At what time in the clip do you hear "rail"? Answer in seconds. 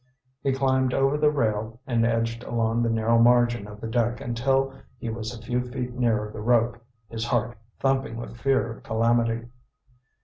1.29-1.79